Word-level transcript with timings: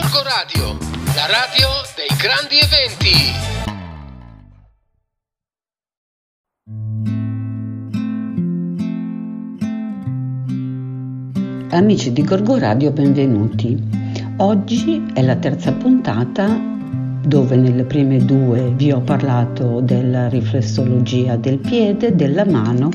Gorgo 0.00 0.22
Radio, 0.22 0.78
la 1.16 1.26
radio 1.26 1.68
dei 1.96 2.06
grandi 2.16 2.56
eventi. 2.60 3.16
Amici 11.74 12.12
di 12.12 12.22
Gorgo 12.22 12.58
Radio, 12.58 12.92
benvenuti. 12.92 13.76
Oggi 14.36 15.04
è 15.14 15.22
la 15.22 15.34
terza 15.34 15.72
puntata 15.72 16.46
dove 17.26 17.56
nelle 17.56 17.82
prime 17.82 18.24
due 18.24 18.70
vi 18.76 18.92
ho 18.92 19.00
parlato 19.00 19.80
della 19.80 20.28
riflessologia 20.28 21.34
del 21.34 21.58
piede, 21.58 22.14
della 22.14 22.44
mano. 22.44 22.90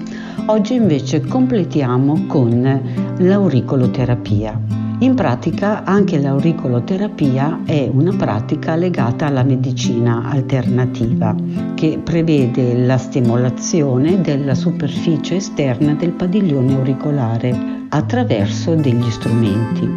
Oggi 0.45 0.75
invece 0.75 1.19
completiamo 1.19 2.27
con 2.27 3.15
l'auricoloterapia. 3.17 4.82
In 5.03 5.15
pratica 5.15 5.83
anche 5.83 6.17
l'auricoloterapia 6.17 7.63
è 7.65 7.89
una 7.91 8.15
pratica 8.15 8.75
legata 8.75 9.25
alla 9.25 9.43
medicina 9.43 10.29
alternativa 10.29 11.35
che 11.73 11.99
prevede 12.01 12.85
la 12.85 12.97
stimolazione 12.97 14.21
della 14.21 14.55
superficie 14.55 15.35
esterna 15.35 15.93
del 15.93 16.11
padiglione 16.11 16.75
auricolare 16.75 17.85
attraverso 17.89 18.75
degli 18.75 19.09
strumenti. 19.09 19.91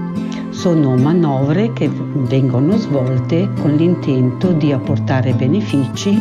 Sono 0.51 0.97
manovre 0.97 1.73
che 1.73 1.89
vengono 1.89 2.77
svolte 2.77 3.49
con 3.61 3.77
l'intento 3.77 4.51
di 4.51 4.73
apportare 4.73 5.35
benefici 5.35 6.21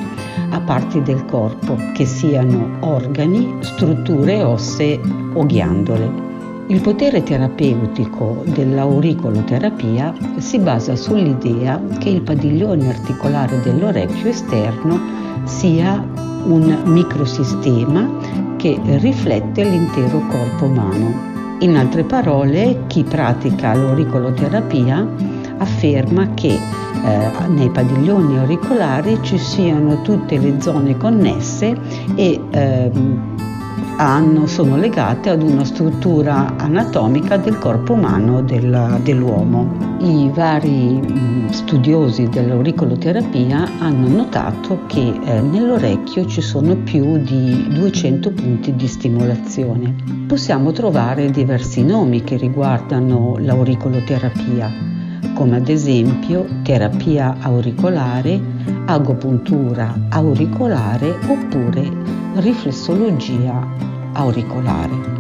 a 0.52 0.60
parti 0.60 1.02
del 1.02 1.26
corpo, 1.26 1.76
che 1.96 2.06
siano 2.06 2.78
organi, 2.82 3.52
strutture 3.62 4.44
ossee 4.44 5.02
o 5.34 5.44
ghiandole. 5.44 6.25
Il 6.68 6.82
potere 6.82 7.22
terapeutico 7.22 8.42
dell'auricoloterapia 8.46 10.12
si 10.38 10.58
basa 10.58 10.96
sull'idea 10.96 11.80
che 12.00 12.10
il 12.10 12.22
padiglione 12.22 12.90
articolare 12.90 13.62
dell'orecchio 13.62 14.30
esterno 14.30 15.00
sia 15.44 16.04
un 16.46 16.82
microsistema 16.86 18.10
che 18.58 18.80
riflette 18.84 19.64
l'intero 19.64 20.20
corpo 20.28 20.66
umano. 20.66 21.34
In 21.60 21.76
altre 21.76 22.04
parole, 22.04 22.86
chi 22.88 23.04
pratica 23.04 23.76
l'auricoloterapia 23.76 25.08
afferma 25.60 26.34
che 26.34 26.58
eh, 27.06 27.48
nei 27.48 27.70
padiglioni 27.70 28.40
auricolari 28.40 29.20
ci 29.22 29.38
siano 29.38 30.02
tutte 30.02 30.40
le 30.40 30.60
zone 30.60 30.98
connesse 30.98 31.78
e 32.16 32.42
eh, 32.50 32.92
hanno, 33.98 34.46
sono 34.48 34.76
legate 34.78 35.30
ad 35.30 35.42
una 35.42 35.64
struttura 35.64 36.56
anatomica 36.58 37.38
del 37.38 37.58
corpo 37.58 37.94
umano 37.94 38.42
del, 38.42 39.00
dell'uomo. 39.04 39.98
I 40.00 40.30
vari 40.34 41.00
mm, 41.02 41.48
studiosi 41.50 42.28
dell'auricoloterapia 42.28 43.70
hanno 43.80 44.08
notato 44.08 44.82
che 44.88 45.20
eh, 45.24 45.42
nell'orecchio 45.42 46.26
ci 46.26 46.42
sono 46.42 46.76
più 46.76 47.18
di 47.18 47.68
200 47.70 48.32
punti 48.32 48.76
di 48.76 48.88
stimolazione. 48.88 49.96
Possiamo 50.28 50.72
trovare 50.72 51.32
diversi 51.32 51.84
nomi 51.84 52.24
che 52.24 52.38
riguardano 52.38 53.36
l'auricoloterapia 53.40 54.95
come 55.34 55.58
ad 55.58 55.70
esempio 55.70 56.46
terapia 56.64 57.36
auricolare, 57.42 58.40
agopuntura 58.86 59.94
auricolare 60.10 61.16
oppure 61.28 61.92
riflessologia 62.36 63.66
auricolare. 64.14 65.14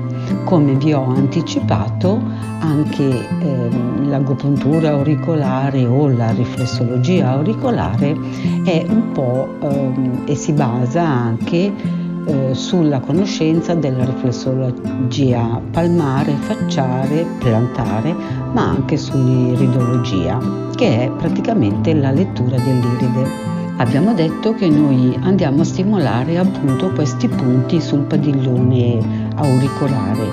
Come 0.44 0.75
vi 0.75 0.94
ho 0.94 1.03
anticipato, 1.03 2.22
anche 2.59 3.03
eh, 3.03 3.70
l'agopuntura 4.08 4.89
auricolare 4.89 5.86
o 5.86 6.08
la 6.08 6.31
riflessologia 6.31 7.30
auricolare 7.30 8.16
è 8.64 8.86
un 8.88 9.12
po' 9.12 9.47
eh, 9.62 10.31
e 10.31 10.36
si 10.36 10.53
basa 10.53 11.03
anche 11.03 12.03
eh, 12.26 12.54
sulla 12.54 13.00
conoscenza 13.00 13.74
della 13.74 14.06
riflessologia 14.06 15.62
palmare, 15.72 16.34
facciare, 16.34 17.25
plantare, 17.40 18.13
ma 18.53 18.69
anche 18.69 18.97
sull'iridologia, 18.97 20.40
che 20.75 21.06
è 21.06 21.12
praticamente 21.12 21.94
la 21.94 22.12
lettura 22.12 22.58
dell'iride. 22.58 23.53
Abbiamo 23.78 24.14
detto 24.14 24.53
che 24.53 24.69
noi 24.69 25.18
andiamo 25.22 25.62
a 25.62 25.66
stimolare 25.66 26.38
appunto 26.38 26.91
questi 26.91 27.28
punti 27.28 27.81
sul 27.81 28.02
padiglione 28.02 29.30
auricolare, 29.35 30.31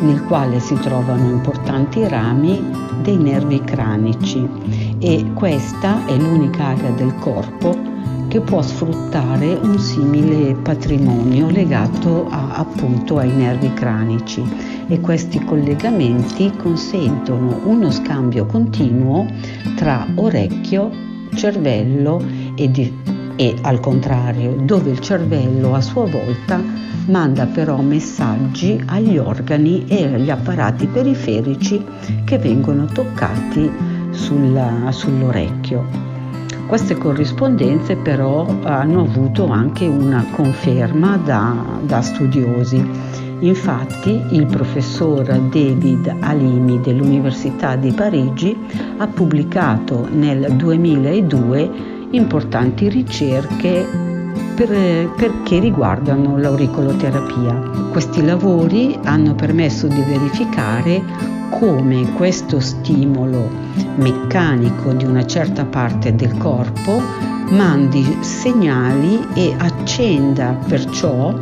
nel 0.00 0.22
quale 0.24 0.60
si 0.60 0.74
trovano 0.76 1.28
importanti 1.28 2.06
rami 2.06 2.62
dei 3.02 3.16
nervi 3.16 3.60
cranici 3.60 4.48
e 4.98 5.24
questa 5.34 6.06
è 6.06 6.16
l'unica 6.16 6.66
area 6.68 6.90
del 6.90 7.14
corpo 7.16 7.92
che 8.34 8.40
può 8.40 8.60
sfruttare 8.62 9.54
un 9.54 9.78
simile 9.78 10.54
patrimonio 10.54 11.48
legato 11.50 12.26
a, 12.28 12.56
appunto 12.56 13.18
ai 13.18 13.30
nervi 13.30 13.72
cranici 13.74 14.42
e 14.88 14.98
questi 14.98 15.38
collegamenti 15.44 16.50
consentono 16.56 17.60
uno 17.62 17.92
scambio 17.92 18.44
continuo 18.44 19.24
tra 19.76 20.04
orecchio, 20.16 20.90
cervello 21.32 22.20
e, 22.56 22.68
di, 22.72 22.92
e 23.36 23.54
al 23.62 23.78
contrario, 23.78 24.56
dove 24.64 24.90
il 24.90 24.98
cervello 24.98 25.76
a 25.76 25.80
sua 25.80 26.06
volta 26.06 26.60
manda 27.06 27.46
però 27.46 27.80
messaggi 27.82 28.82
agli 28.86 29.16
organi 29.16 29.84
e 29.86 30.12
agli 30.12 30.30
apparati 30.30 30.88
periferici 30.88 31.80
che 32.24 32.36
vengono 32.38 32.86
toccati 32.86 33.70
sulla, 34.10 34.90
sull'orecchio. 34.90 36.13
Queste 36.66 36.96
corrispondenze 36.96 37.96
però 37.96 38.46
hanno 38.62 39.02
avuto 39.02 39.46
anche 39.48 39.86
una 39.86 40.26
conferma 40.30 41.16
da, 41.16 41.54
da 41.82 42.00
studiosi. 42.00 42.82
Infatti 43.40 44.22
il 44.30 44.46
professor 44.46 45.24
David 45.24 46.16
Alimi 46.20 46.80
dell'Università 46.80 47.76
di 47.76 47.92
Parigi 47.92 48.56
ha 48.96 49.06
pubblicato 49.06 50.08
nel 50.10 50.52
2002 50.54 51.70
importanti 52.10 52.88
ricerche 52.88 53.86
per, 54.54 55.10
perché 55.16 55.58
riguardano 55.58 56.38
l'auricoloterapia. 56.38 57.54
Questi 57.90 58.24
lavori 58.24 58.98
hanno 59.04 59.34
permesso 59.34 59.86
di 59.86 60.00
verificare 60.00 61.02
come 61.58 62.12
questo 62.14 62.58
stimolo 62.58 63.48
meccanico 63.96 64.92
di 64.92 65.04
una 65.04 65.24
certa 65.24 65.64
parte 65.64 66.14
del 66.14 66.36
corpo 66.36 67.00
mandi 67.50 68.04
segnali 68.20 69.20
e 69.34 69.54
accenda 69.56 70.58
perciò 70.66 71.32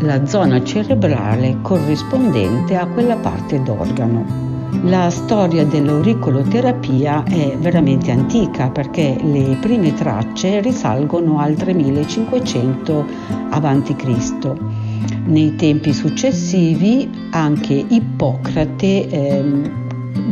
la 0.00 0.26
zona 0.26 0.62
cerebrale 0.62 1.58
corrispondente 1.62 2.76
a 2.76 2.86
quella 2.86 3.16
parte 3.16 3.62
d'organo. 3.62 4.52
La 4.82 5.08
storia 5.08 5.64
dell'auricoloterapia 5.64 7.24
è 7.24 7.56
veramente 7.58 8.10
antica 8.10 8.68
perché 8.68 9.16
le 9.22 9.56
prime 9.60 9.94
tracce 9.94 10.60
risalgono 10.60 11.38
al 11.38 11.54
3500 11.54 13.06
a.C. 13.48 14.83
Nei 15.26 15.56
tempi 15.56 15.92
successivi 15.92 17.08
anche 17.30 17.72
Ippocrate 17.88 19.08
eh, 19.08 19.70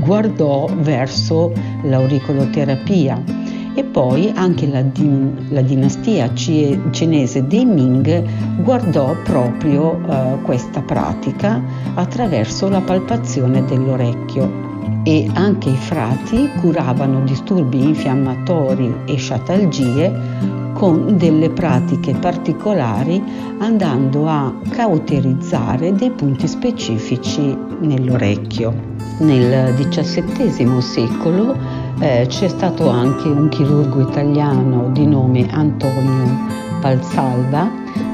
guardò 0.04 0.68
verso 0.80 1.52
l'auricoloterapia 1.84 3.40
e 3.74 3.84
poi 3.84 4.30
anche 4.34 4.66
la, 4.66 4.82
din- 4.82 5.46
la 5.48 5.62
dinastia 5.62 6.30
cinese 6.34 7.46
dei 7.46 7.64
Ming 7.64 8.62
guardò 8.62 9.16
proprio 9.24 9.98
eh, 9.98 10.42
questa 10.42 10.82
pratica 10.82 11.62
attraverso 11.94 12.68
la 12.68 12.80
palpazione 12.80 13.64
dell'orecchio 13.64 14.70
e 15.04 15.28
anche 15.32 15.70
i 15.70 15.76
frati 15.76 16.48
curavano 16.60 17.22
disturbi 17.22 17.82
infiammatori 17.82 18.94
e 19.06 19.16
sciatalgie 19.16 20.60
con 20.82 21.16
delle 21.16 21.48
pratiche 21.48 22.12
particolari 22.12 23.22
andando 23.58 24.26
a 24.26 24.52
cauterizzare 24.68 25.94
dei 25.94 26.10
punti 26.10 26.48
specifici 26.48 27.56
nell'orecchio. 27.78 28.74
Nel 29.18 29.76
XVII 29.76 30.82
secolo 30.82 31.56
eh, 32.00 32.26
c'è 32.26 32.48
stato 32.48 32.88
anche 32.88 33.28
un 33.28 33.48
chirurgo 33.48 34.00
italiano 34.00 34.90
di 34.90 35.06
nome 35.06 35.46
Antonio 35.52 36.48
Valsalva 36.80 37.70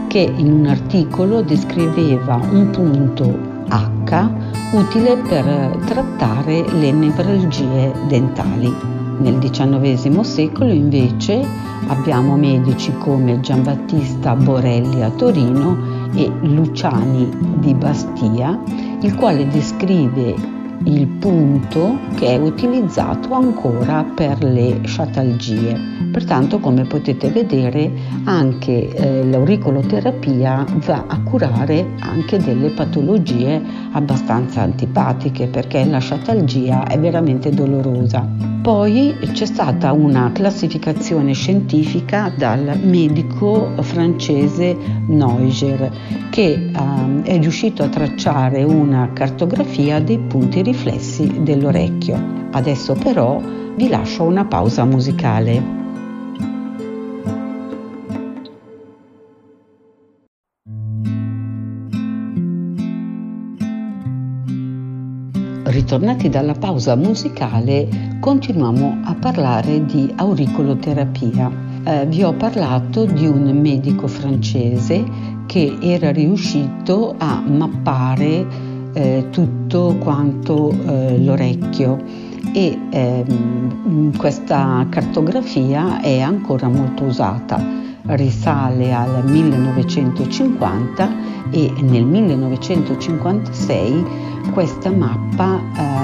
che 0.08 0.30
in 0.36 0.52
un 0.52 0.66
articolo 0.66 1.40
descriveva 1.40 2.38
un 2.50 2.68
punto 2.68 3.34
H 3.70 4.30
utile 4.72 5.16
per 5.26 5.78
trattare 5.86 6.70
le 6.70 6.92
nevralgie 6.92 7.94
dentali. 8.08 8.97
Nel 9.18 9.38
XIX 9.38 10.20
secolo 10.20 10.72
invece 10.72 11.44
abbiamo 11.88 12.36
medici 12.36 12.92
come 12.98 13.40
Giambattista 13.40 14.34
Borelli 14.34 15.02
a 15.02 15.10
Torino 15.10 15.76
e 16.14 16.30
Luciani 16.42 17.28
di 17.58 17.74
Bastia, 17.74 18.58
il 19.00 19.14
quale 19.16 19.48
descrive 19.48 20.56
il 20.84 21.06
punto 21.06 21.98
che 22.14 22.28
è 22.28 22.38
utilizzato 22.38 23.34
ancora 23.34 24.04
per 24.04 24.42
le 24.42 24.80
sciatalgie. 24.84 25.76
Pertanto, 26.12 26.58
come 26.58 26.84
potete 26.84 27.30
vedere, 27.30 27.90
anche 28.24 28.88
eh, 28.88 29.24
l'auricoloterapia 29.24 30.64
va 30.86 31.04
a 31.06 31.20
curare 31.20 31.94
anche 31.98 32.38
delle 32.38 32.70
patologie 32.70 33.60
abbastanza 33.92 34.62
antipatiche 34.62 35.46
perché 35.46 35.84
la 35.84 35.98
sciatalgia 35.98 36.84
è 36.84 36.98
veramente 36.98 37.50
dolorosa. 37.50 38.26
Poi 38.62 39.16
c'è 39.32 39.46
stata 39.46 39.92
una 39.92 40.30
classificazione 40.32 41.32
scientifica 41.32 42.32
dal 42.36 42.78
medico 42.82 43.72
francese 43.80 44.76
Neuger 45.06 45.90
che 46.30 46.52
eh, 46.52 47.22
è 47.22 47.38
riuscito 47.38 47.82
a 47.82 47.88
tracciare 47.88 48.62
una 48.64 49.10
cartografia 49.12 50.00
dei 50.00 50.18
punti 50.18 50.62
riflessi 50.62 51.40
dell'orecchio. 51.42 52.48
Adesso 52.50 52.94
però 52.94 53.40
vi 53.76 53.88
lascio 53.88 54.24
una 54.24 54.44
pausa 54.44 54.84
musicale. 54.84 55.77
Ritornati 65.78 66.28
dalla 66.28 66.54
pausa 66.54 66.96
musicale, 66.96 68.16
continuiamo 68.18 69.02
a 69.04 69.14
parlare 69.14 69.84
di 69.84 70.12
auricoloterapia. 70.16 71.48
Eh, 71.84 72.04
vi 72.06 72.24
ho 72.24 72.32
parlato 72.32 73.04
di 73.04 73.28
un 73.28 73.44
medico 73.60 74.08
francese 74.08 75.04
che 75.46 75.78
era 75.80 76.10
riuscito 76.10 77.14
a 77.16 77.40
mappare 77.46 78.44
eh, 78.92 79.28
tutto 79.30 79.94
quanto 80.00 80.72
eh, 80.72 81.16
l'orecchio 81.22 82.02
e 82.52 82.76
ehm, 82.90 84.16
questa 84.16 84.84
cartografia 84.90 86.00
è 86.00 86.18
ancora 86.18 86.66
molto 86.66 87.04
usata, 87.04 87.64
risale 88.06 88.92
al 88.92 89.30
1950 89.30 91.08
e 91.50 91.72
nel 91.82 92.04
1956 92.04 94.26
questa 94.58 94.90
mappa 94.90 95.60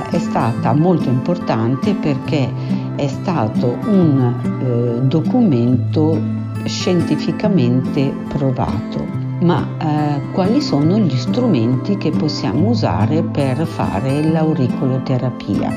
eh, 0.08 0.10
è 0.16 0.18
stata 0.20 0.72
molto 0.74 1.08
importante 1.08 1.92
perché 1.92 2.48
è 2.94 3.08
stato 3.08 3.76
un 3.86 4.32
eh, 4.62 5.00
documento 5.08 6.16
scientificamente 6.62 8.14
provato. 8.28 9.04
Ma 9.40 9.66
eh, 9.78 10.20
quali 10.30 10.60
sono 10.60 11.00
gli 11.00 11.16
strumenti 11.16 11.96
che 11.96 12.12
possiamo 12.12 12.68
usare 12.68 13.24
per 13.24 13.66
fare 13.66 14.22
l'auricoloterapia? 14.22 15.72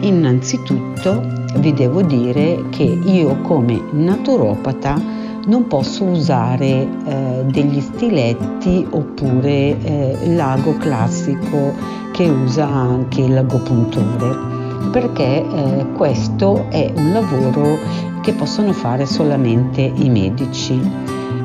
Innanzitutto 0.00 1.46
vi 1.60 1.72
devo 1.72 2.02
dire 2.02 2.64
che 2.68 2.82
io 2.82 3.40
come 3.40 3.80
naturopata 3.92 5.15
non 5.46 5.66
posso 5.66 6.04
usare 6.04 6.66
eh, 6.66 7.44
degli 7.46 7.80
stiletti 7.80 8.86
oppure 8.90 9.80
eh, 9.80 10.34
l'ago 10.34 10.76
classico 10.76 11.72
che 12.12 12.28
usa 12.28 12.66
anche 12.66 13.28
l'agopuntore 13.28 14.56
perché 14.90 15.44
eh, 15.44 15.86
questo 15.94 16.66
è 16.70 16.90
un 16.94 17.12
lavoro 17.12 17.78
che 18.22 18.32
possono 18.32 18.72
fare 18.72 19.06
solamente 19.06 19.80
i 19.80 20.08
medici. 20.08 20.80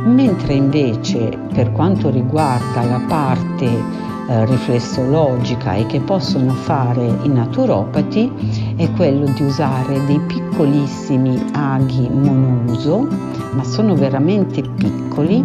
Mentre 0.03 0.53
invece 0.53 1.37
per 1.53 1.71
quanto 1.71 2.09
riguarda 2.09 2.83
la 2.83 3.01
parte 3.07 3.65
eh, 3.65 4.45
riflessologica 4.45 5.75
e 5.75 5.85
che 5.85 5.99
possono 5.99 6.53
fare 6.53 7.05
i 7.23 7.27
naturopati 7.27 8.73
è 8.77 8.89
quello 8.93 9.25
di 9.25 9.43
usare 9.43 10.03
dei 10.05 10.19
piccolissimi 10.21 11.43
aghi 11.53 12.09
monouso 12.09 13.30
ma 13.51 13.63
sono 13.63 13.95
veramente 13.95 14.61
piccoli, 14.61 15.43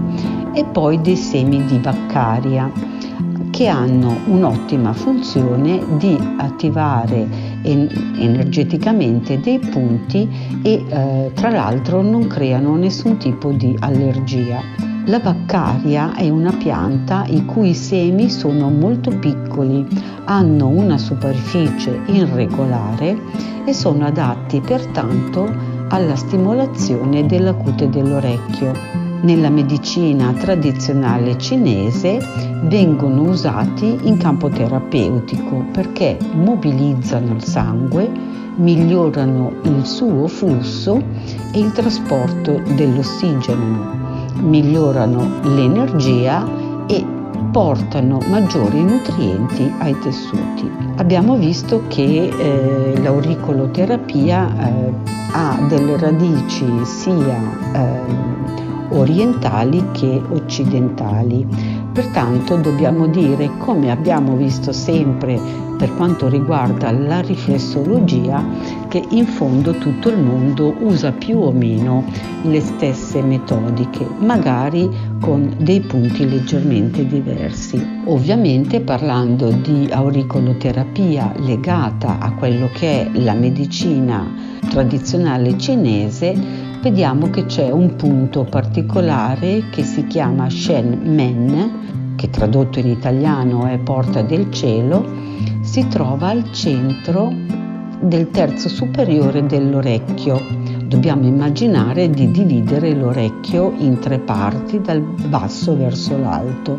e 0.53 0.65
poi 0.65 1.01
dei 1.01 1.17
semi 1.17 1.65
di 1.67 1.77
baccaria 1.77 2.71
che 3.51 3.69
hanno 3.69 4.17
un'ottima 4.27 4.93
funzione 4.93 5.83
di 5.97 6.19
attivare 6.37 7.27
energeticamente 7.63 9.41
dei 9.41 9.59
punti 9.59 10.29
e 10.63 10.85
eh, 10.87 11.31
tra 11.35 11.51
l'altro 11.51 12.03
non 12.03 12.27
creano 12.27 12.77
nessun 12.77 13.17
tipo 13.17 13.53
di 13.53 13.75
allergia. 13.81 14.61
La 15.07 15.21
baccaria 15.21 16.15
è 16.15 16.29
una 16.29 16.53
pianta 16.53 17.25
i 17.29 17.45
cui 17.45 17.73
semi 17.73 18.29
sono 18.29 18.69
molto 18.69 19.11
piccoli, 19.11 19.87
hanno 20.25 20.69
una 20.69 20.99
superficie 20.99 22.01
irregolare 22.07 23.17
e 23.65 23.73
sono 23.73 24.05
adatti 24.05 24.61
pertanto 24.61 25.76
alla 25.89 26.17
stimolazione 26.17 27.27
della 27.27 27.55
cute 27.55 27.89
dell'orecchio. 27.89 28.73
Nella 29.23 29.51
medicina 29.51 30.33
tradizionale 30.33 31.39
cinese 31.39 32.19
vengono 32.65 33.23
usati 33.23 33.99
in 34.03 34.19
campo 34.19 34.49
terapeutico 34.49 35.65
perché 35.73 36.19
mobilizzano 36.35 37.35
il 37.35 37.43
sangue, 37.43 38.11
migliorano 38.57 39.53
il 39.63 39.85
suo 39.87 40.27
flusso 40.29 41.03
e 41.53 41.59
il 41.59 41.73
trasporto 41.73 42.61
dell'ossigeno, 42.75 44.31
migliorano 44.43 45.41
l'energia 45.43 46.47
e 46.87 47.05
portano 47.51 48.21
maggiori 48.29 48.83
nutrienti 48.83 49.73
ai 49.79 49.99
tessuti. 50.01 50.71
Abbiamo 50.97 51.37
visto 51.37 51.85
che 51.89 52.29
eh, 52.29 53.01
l'auricoloterapia 53.01 54.69
eh, 54.69 55.26
ha 55.37 55.59
delle 55.69 55.99
radici 55.99 56.67
sia 56.85 57.39
eh, 57.75 58.01
orientali 58.89 59.85
che 59.93 60.23
occidentali. 60.31 61.76
Pertanto 61.97 62.57
dobbiamo 62.57 63.07
dire, 63.07 63.53
come 63.57 63.91
abbiamo 63.91 64.37
visto 64.37 64.71
sempre 64.71 65.41
per 65.79 65.95
quanto 65.95 66.29
riguarda 66.29 66.91
la 66.91 67.21
riflessologia, 67.23 68.45
che 68.89 69.03
in 69.13 69.25
fondo 69.25 69.73
tutto 69.73 70.11
il 70.11 70.19
mondo 70.19 70.75
usa 70.81 71.13
più 71.13 71.39
o 71.39 71.53
meno 71.53 72.05
le 72.43 72.61
stesse 72.61 73.23
metodiche, 73.23 74.07
magari 74.19 74.91
con 75.21 75.55
dei 75.59 75.81
punti 75.81 76.29
leggermente 76.29 77.07
diversi. 77.07 77.83
Ovviamente 78.05 78.81
parlando 78.81 79.51
di 79.51 79.89
auricoloterapia 79.91 81.33
legata 81.39 82.19
a 82.19 82.31
quello 82.33 82.69
che 82.75 83.07
è 83.07 83.19
la 83.19 83.33
medicina 83.33 84.55
tradizionale 84.69 85.57
cinese 85.57 86.66
vediamo 86.87 87.31
che 87.31 87.47
c'è 87.47 87.69
un 87.69 87.97
punto 87.97 88.45
particolare 88.45 89.71
che 89.71 89.83
si 89.83 90.07
chiama 90.07 90.49
Shen 90.49 91.01
Men, 91.03 92.15
che 92.15 92.31
tradotto 92.31 92.79
in 92.79 92.87
italiano 92.87 93.67
è 93.67 93.77
porta 93.79 94.23
del 94.23 94.53
cielo, 94.53 95.05
si 95.63 95.89
trova 95.89 96.29
al 96.29 96.53
centro 96.53 97.29
del 98.01 98.31
terzo 98.31 98.69
superiore 98.69 99.45
dell'orecchio. 99.47 100.41
Dobbiamo 100.85 101.27
immaginare 101.27 102.09
di 102.09 102.31
dividere 102.31 102.95
l'orecchio 102.95 103.75
in 103.79 103.99
tre 103.99 104.21
parti 104.21 104.81
dal 104.81 105.01
basso 105.01 105.77
verso 105.77 106.17
l'alto 106.17 106.79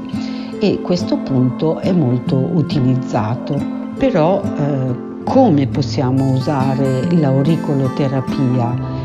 e 0.61 0.79
questo 0.81 1.17
punto 1.17 1.79
è 1.79 1.91
molto 1.91 2.37
utilizzato, 2.37 3.61
però 3.97 4.41
eh, 4.41 5.07
come 5.25 5.67
possiamo 5.67 6.31
usare 6.31 7.11
l'auricoloterapia, 7.11 8.96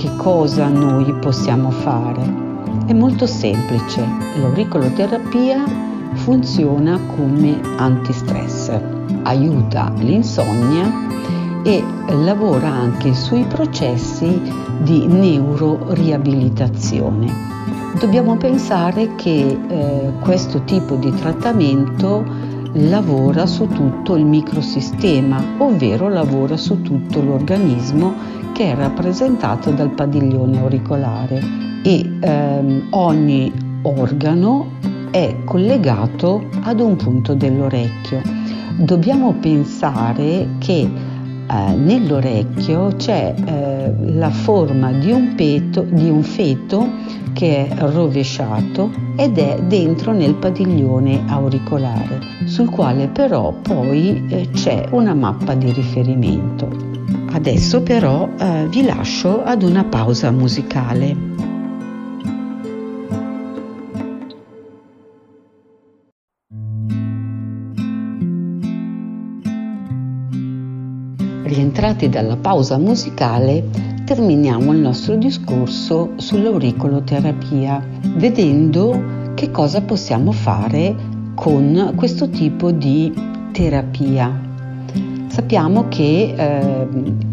che 0.00 0.10
cosa 0.16 0.66
noi 0.68 1.12
possiamo 1.16 1.70
fare. 1.70 2.22
È 2.86 2.94
molto 2.94 3.26
semplice, 3.26 4.02
l'auricoloterapia 4.40 5.62
funziona 6.14 6.98
come 7.14 7.60
antistress, 7.76 8.72
aiuta 9.24 9.92
l'insonnia 9.98 10.90
e 11.62 11.84
lavora 12.24 12.68
anche 12.68 13.12
sui 13.12 13.44
processi 13.44 14.40
di 14.78 15.06
neuroriabilitazione. 15.06 17.30
Dobbiamo 17.98 18.38
pensare 18.38 19.14
che 19.16 19.58
eh, 19.68 20.12
questo 20.20 20.64
tipo 20.64 20.94
di 20.94 21.12
trattamento 21.12 22.24
lavora 22.74 23.46
su 23.46 23.66
tutto 23.66 24.16
il 24.16 24.24
microsistema, 24.24 25.42
ovvero 25.58 26.08
lavora 26.08 26.56
su 26.56 26.82
tutto 26.82 27.20
l'organismo 27.20 28.14
che 28.52 28.72
è 28.72 28.74
rappresentato 28.74 29.70
dal 29.70 29.90
padiglione 29.90 30.58
auricolare 30.58 31.42
e 31.82 32.18
ehm, 32.20 32.88
ogni 32.90 33.52
organo 33.82 34.78
è 35.10 35.34
collegato 35.44 36.46
ad 36.62 36.80
un 36.80 36.96
punto 36.96 37.34
dell'orecchio. 37.34 38.22
Dobbiamo 38.76 39.34
pensare 39.34 40.48
che 40.58 40.88
eh, 41.50 41.74
nell'orecchio 41.74 42.94
c'è 42.96 43.34
eh, 43.44 43.92
la 44.14 44.30
forma 44.30 44.92
di 44.92 45.10
un, 45.10 45.34
peto, 45.34 45.82
di 45.82 46.08
un 46.08 46.22
feto 46.22 46.88
che 47.32 47.68
è 47.68 47.74
rovesciato 47.76 48.90
ed 49.16 49.38
è 49.38 49.60
dentro 49.66 50.12
nel 50.12 50.34
padiglione 50.34 51.24
auricolare, 51.26 52.20
sul 52.44 52.70
quale 52.70 53.08
però 53.08 53.52
poi 53.52 54.26
eh, 54.28 54.48
c'è 54.52 54.86
una 54.92 55.14
mappa 55.14 55.54
di 55.54 55.72
riferimento. 55.72 56.68
Adesso 57.32 57.82
però 57.82 58.28
eh, 58.38 58.66
vi 58.68 58.84
lascio 58.84 59.42
ad 59.42 59.62
una 59.62 59.84
pausa 59.84 60.30
musicale. 60.30 61.29
Rientrati 71.50 72.08
dalla 72.08 72.36
pausa 72.36 72.78
musicale, 72.78 73.64
terminiamo 74.04 74.70
il 74.70 74.78
nostro 74.78 75.16
discorso 75.16 76.12
sull'auricoloterapia, 76.14 77.84
vedendo 78.14 79.32
che 79.34 79.50
cosa 79.50 79.80
possiamo 79.82 80.30
fare 80.30 80.94
con 81.34 81.94
questo 81.96 82.28
tipo 82.30 82.70
di 82.70 83.12
terapia. 83.50 84.32
Sappiamo 85.26 85.88
che 85.88 86.34
eh, 86.36 86.88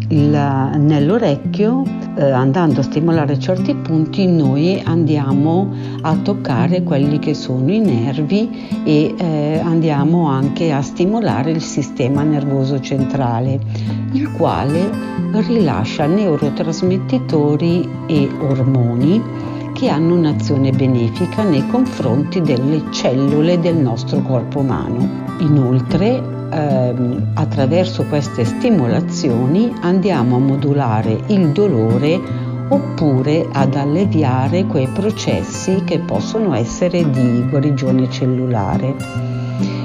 il, 0.08 0.30
nell'orecchio, 0.30 1.82
eh, 2.16 2.30
andando 2.30 2.80
a 2.80 2.82
stimolare 2.82 3.38
certi 3.38 3.74
punti, 3.74 4.26
noi 4.26 4.80
andiamo 4.84 5.72
a 6.02 6.16
toccare 6.16 6.82
quelli 6.82 7.18
che 7.18 7.34
sono 7.34 7.70
i 7.70 7.78
nervi 7.78 8.82
e 8.84 9.14
eh, 9.16 9.60
andiamo 9.62 10.28
anche 10.28 10.72
a 10.72 10.80
stimolare 10.82 11.50
il 11.50 11.62
sistema 11.62 12.22
nervoso 12.22 12.80
centrale, 12.80 13.58
il 14.12 14.30
quale 14.32 14.90
rilascia 15.32 16.06
neurotrasmettitori 16.06 17.88
e 18.06 18.28
ormoni 18.40 19.22
che 19.74 19.88
hanno 19.88 20.14
un'azione 20.14 20.72
benefica 20.72 21.44
nei 21.44 21.64
confronti 21.68 22.40
delle 22.40 22.82
cellule 22.90 23.60
del 23.60 23.76
nostro 23.76 24.20
corpo 24.22 24.60
umano. 24.60 25.26
Inoltre 25.38 26.37
ehm, 26.50 27.30
attraverso 27.34 28.04
queste 28.04 28.44
stimolazioni 28.44 29.72
andiamo 29.80 30.36
a 30.36 30.40
modulare 30.40 31.20
il 31.28 31.50
dolore 31.50 32.20
oppure 32.68 33.48
ad 33.50 33.74
alleviare 33.74 34.66
quei 34.66 34.88
processi 34.88 35.82
che 35.84 35.98
possono 36.00 36.54
essere 36.54 37.08
di 37.10 37.46
guarigione 37.48 38.10
cellulare. 38.10 38.94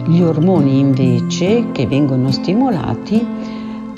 Gli 0.05 0.22
ormoni 0.22 0.79
invece 0.79 1.72
che 1.72 1.88
vengono 1.88 2.32
stimolati 2.32 3.25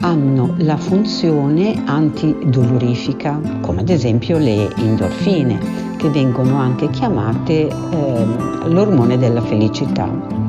hanno 0.01 0.53
la 0.57 0.77
funzione 0.77 1.81
antidolorifica, 1.85 3.39
come 3.61 3.81
ad 3.81 3.89
esempio 3.89 4.37
le 4.37 4.69
endorfine, 4.75 5.57
che 5.97 6.09
vengono 6.09 6.57
anche 6.57 6.89
chiamate 6.91 7.67
eh, 7.67 8.25
l'ormone 8.67 9.17
della 9.17 9.41
felicità 9.41 10.44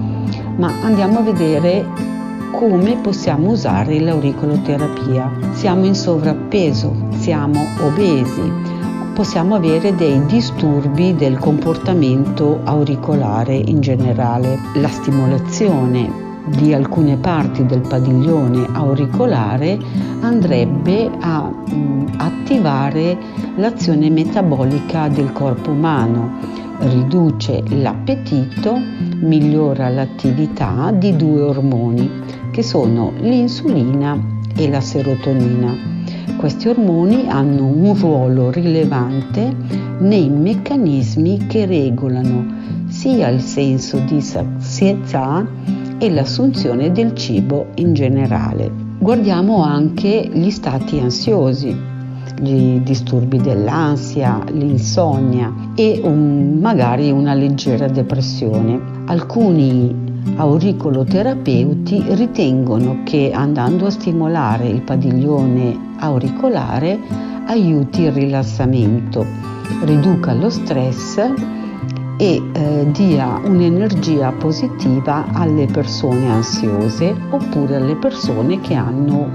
ma 0.57 0.73
andiamo 0.83 1.19
a 1.19 1.23
vedere 1.23 1.85
come 2.53 2.97
possiamo 2.97 3.51
usare 3.51 4.01
l'auricoloterapia. 4.01 5.31
Siamo 5.53 5.85
in 5.85 5.95
sovrappeso, 5.95 6.95
siamo 7.19 7.65
obesi, 7.83 8.51
possiamo 9.15 9.55
avere 9.55 9.95
dei 9.95 10.25
disturbi 10.27 11.15
del 11.15 11.39
comportamento 11.39 12.61
auricolare 12.65 13.55
in 13.55 13.81
generale. 13.81 14.59
La 14.75 14.89
stimolazione 14.89 16.25
di 16.47 16.73
alcune 16.73 17.17
parti 17.17 17.67
del 17.67 17.81
padiglione 17.81 18.69
auricolare 18.73 19.79
andrebbe 20.21 21.11
a 21.21 21.53
attivare 22.19 23.19
l'azione 23.57 24.09
metabolica 24.11 25.09
del 25.09 25.33
corpo 25.33 25.73
umano 25.73 26.65
riduce 26.81 27.63
l'appetito, 27.69 28.79
migliora 29.21 29.89
l'attività 29.89 30.93
di 30.93 31.17
due 31.17 31.43
ormoni 31.43 32.11
che 32.51 32.63
sono 32.63 33.13
l'insulina 33.21 34.19
e 34.55 34.69
la 34.69 34.81
serotonina. 34.81 35.75
Questi 36.37 36.69
ormoni 36.69 37.27
hanno 37.29 37.67
un 37.67 37.97
ruolo 37.99 38.51
rilevante 38.51 39.55
nei 39.99 40.29
meccanismi 40.29 41.47
che 41.47 41.67
regolano 41.67 42.45
sia 42.89 43.29
il 43.29 43.41
senso 43.41 43.99
di 44.01 44.21
sazietà 44.21 45.47
e 45.99 46.11
l'assunzione 46.11 46.93
del 46.93 47.15
cibo 47.15 47.69
in 47.77 47.95
generale. 47.95 48.71
Guardiamo 48.99 49.63
anche 49.63 50.29
gli 50.33 50.51
stati 50.51 50.99
ansiosi 50.99 51.95
gli 52.39 52.81
disturbi 52.81 53.39
dell'ansia, 53.39 54.43
l'insonnia 54.51 55.53
e 55.75 56.01
un, 56.03 56.59
magari 56.61 57.11
una 57.11 57.35
leggera 57.35 57.89
depressione. 57.89 58.81
Alcuni 59.07 59.95
auricoloterapeuti 60.37 62.05
ritengono 62.09 63.03
che 63.05 63.31
andando 63.33 63.87
a 63.87 63.91
stimolare 63.91 64.67
il 64.67 64.83
padiglione 64.83 65.95
auricolare 65.99 66.99
aiuti 67.47 68.03
il 68.03 68.13
rilassamento, 68.13 69.25
riduca 69.85 70.33
lo 70.35 70.51
stress 70.51 71.19
e 72.19 72.43
eh, 72.53 72.87
dia 72.93 73.41
un'energia 73.45 74.33
positiva 74.33 75.27
alle 75.33 75.67
persone 75.67 76.31
ansiose 76.31 77.15
oppure 77.31 77.77
alle 77.77 77.95
persone 77.95 78.61
che 78.61 78.75
hanno 78.75 79.29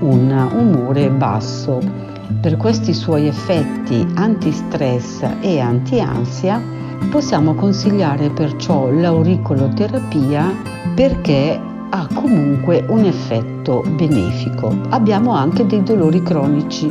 un 0.00 0.48
umore 0.56 1.10
basso 1.10 2.01
per 2.40 2.56
questi 2.56 2.94
suoi 2.94 3.26
effetti 3.26 4.06
antistress 4.14 5.22
e 5.40 5.60
antiansia 5.60 6.60
possiamo 7.10 7.54
consigliare 7.54 8.30
perciò 8.30 8.90
l'auricoloterapia 8.90 10.54
perché 10.94 11.60
ha 11.90 12.08
comunque 12.14 12.84
un 12.88 13.04
effetto 13.04 13.82
benefico. 13.96 14.74
Abbiamo 14.90 15.34
anche 15.34 15.66
dei 15.66 15.82
dolori 15.82 16.22
cronici. 16.22 16.90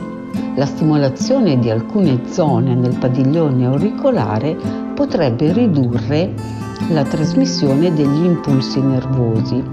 La 0.56 0.66
stimolazione 0.66 1.58
di 1.60 1.70
alcune 1.70 2.22
zone 2.28 2.76
nel 2.76 2.96
padiglione 2.98 3.66
auricolare 3.66 4.56
potrebbe 4.94 5.52
ridurre 5.54 6.34
la 6.90 7.04
trasmissione 7.04 7.94
degli 7.94 8.26
impulsi 8.26 8.80
nervosi 8.82 9.64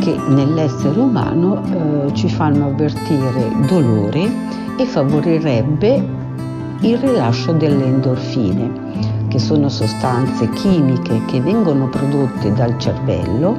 che 0.00 0.16
nell'essere 0.28 1.00
umano 1.00 1.62
eh, 1.62 2.14
ci 2.14 2.28
fanno 2.28 2.66
avvertire 2.66 3.50
dolore 3.66 4.55
e 4.76 4.84
favorirebbe 4.84 6.24
il 6.80 6.98
rilascio 6.98 7.52
delle 7.52 7.84
endorfine, 7.84 9.26
che 9.28 9.38
sono 9.38 9.68
sostanze 9.68 10.48
chimiche 10.50 11.22
che 11.26 11.40
vengono 11.40 11.88
prodotte 11.88 12.52
dal 12.52 12.78
cervello 12.78 13.56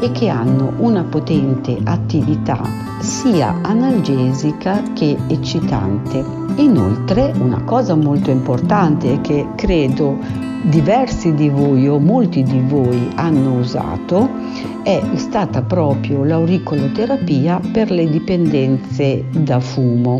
e 0.00 0.12
che 0.12 0.28
hanno 0.28 0.72
una 0.78 1.02
potente 1.02 1.78
attività 1.84 2.62
sia 3.00 3.58
analgesica 3.62 4.82
che 4.94 5.16
eccitante. 5.26 6.24
Inoltre, 6.56 7.32
una 7.38 7.62
cosa 7.64 7.94
molto 7.94 8.30
importante 8.30 9.20
che 9.20 9.46
credo 9.56 10.16
diversi 10.62 11.34
di 11.34 11.48
voi 11.48 11.88
o 11.88 11.98
molti 11.98 12.42
di 12.42 12.60
voi 12.60 13.10
hanno 13.14 13.54
usato 13.54 14.28
è 14.82 15.00
stata 15.14 15.62
proprio 15.62 16.22
l'auricoloterapia 16.24 17.60
per 17.72 17.90
le 17.90 18.08
dipendenze 18.08 19.24
da 19.30 19.58
fumo 19.58 20.18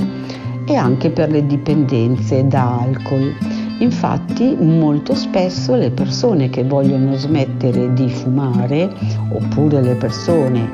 e 0.71 0.77
anche 0.77 1.11
per 1.11 1.31
le 1.31 1.45
dipendenze 1.45 2.47
da 2.47 2.79
alcol. 2.79 3.35
Infatti 3.81 4.57
molto 4.57 5.17
spesso 5.17 5.75
le 5.75 5.91
persone 5.91 6.49
che 6.49 6.63
vogliono 6.63 7.17
smettere 7.17 7.93
di 7.93 8.09
fumare 8.09 8.89
oppure 9.31 9.81
le 9.81 9.97
persone 9.97 10.71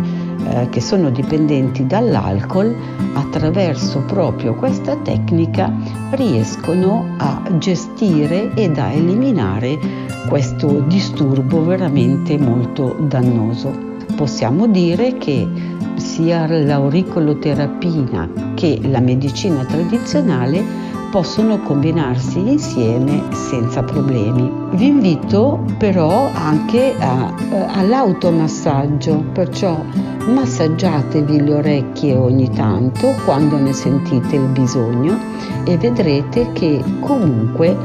eh, 0.48 0.68
che 0.68 0.82
sono 0.82 1.08
dipendenti 1.08 1.86
dall'alcol 1.86 2.76
attraverso 3.14 4.00
proprio 4.00 4.54
questa 4.54 4.96
tecnica 4.96 5.72
riescono 6.10 7.14
a 7.16 7.40
gestire 7.56 8.52
ed 8.54 8.76
a 8.76 8.92
eliminare 8.92 9.78
questo 10.28 10.80
disturbo 10.80 11.64
veramente 11.64 12.36
molto 12.36 12.96
dannoso. 13.08 13.72
Possiamo 14.14 14.66
dire 14.66 15.16
che 15.16 15.48
sia 15.96 16.46
l'auricoloterapia 16.46 18.45
che 18.56 18.80
la 18.82 19.00
medicina 19.00 19.64
tradizionale 19.64 20.64
possono 21.10 21.60
combinarsi 21.60 22.38
insieme 22.38 23.22
senza 23.30 23.82
problemi. 23.82 24.50
Vi 24.72 24.86
invito 24.86 25.64
però 25.78 26.28
anche 26.32 26.94
a, 26.98 27.32
eh, 27.38 27.66
all'automassaggio, 27.68 29.24
perciò 29.32 29.80
massaggiatevi 30.26 31.42
le 31.42 31.54
orecchie 31.54 32.16
ogni 32.16 32.50
tanto 32.50 33.14
quando 33.24 33.56
ne 33.58 33.72
sentite 33.72 34.36
il 34.36 34.48
bisogno 34.48 35.16
e 35.64 35.76
vedrete 35.76 36.50
che 36.52 36.82
comunque 37.00 37.76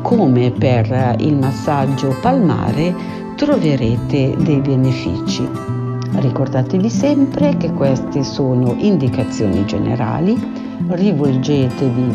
come 0.00 0.50
per 0.50 1.16
il 1.18 1.36
massaggio 1.36 2.16
palmare 2.20 2.94
troverete 3.36 4.34
dei 4.38 4.60
benefici. 4.60 5.83
Ricordatevi 6.16 6.88
sempre 6.88 7.56
che 7.56 7.72
queste 7.72 8.22
sono 8.22 8.76
indicazioni 8.78 9.66
generali, 9.66 10.40
rivolgetevi 10.88 12.14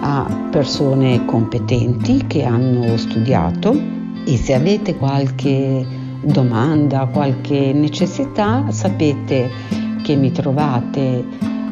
a 0.00 0.48
persone 0.50 1.24
competenti 1.24 2.24
che 2.26 2.42
hanno 2.44 2.96
studiato 2.96 3.78
e 4.24 4.36
se 4.36 4.54
avete 4.54 4.96
qualche 4.96 5.86
domanda, 6.22 7.06
qualche 7.06 7.72
necessità, 7.72 8.64
sapete 8.70 9.48
che 10.02 10.16
mi 10.16 10.32
trovate 10.32 11.24